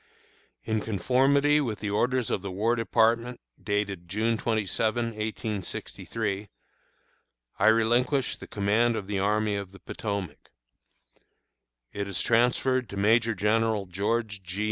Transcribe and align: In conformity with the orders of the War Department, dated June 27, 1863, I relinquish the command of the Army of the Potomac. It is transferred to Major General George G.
In 0.63 0.81
conformity 0.81 1.61
with 1.61 1.79
the 1.79 1.91
orders 1.91 2.31
of 2.31 2.41
the 2.41 2.49
War 2.49 2.75
Department, 2.75 3.39
dated 3.61 4.09
June 4.09 4.35
27, 4.35 5.05
1863, 5.09 6.49
I 7.59 7.67
relinquish 7.67 8.35
the 8.35 8.47
command 8.47 8.95
of 8.95 9.05
the 9.05 9.19
Army 9.19 9.55
of 9.55 9.71
the 9.73 9.79
Potomac. 9.79 10.49
It 11.93 12.07
is 12.07 12.19
transferred 12.23 12.89
to 12.89 12.97
Major 12.97 13.35
General 13.35 13.85
George 13.85 14.41
G. 14.41 14.59